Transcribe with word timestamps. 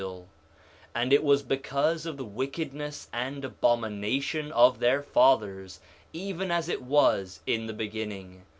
4 0.01 0.09
Nephi 0.09 0.17
1:39 0.23 0.27
And 0.95 1.13
it 1.13 1.23
was 1.23 1.43
because 1.43 2.05
of 2.07 2.17
the 2.17 2.25
wickedness 2.25 3.07
and 3.13 3.45
abomination 3.45 4.51
of 4.51 4.79
their 4.79 5.03
fathers, 5.03 5.79
even 6.11 6.49
as 6.49 6.67
it 6.69 6.81
was 6.81 7.39
in 7.45 7.67
the 7.67 7.73
beginning. 7.73 8.41